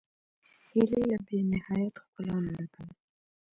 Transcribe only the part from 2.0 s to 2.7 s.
ښکلا نه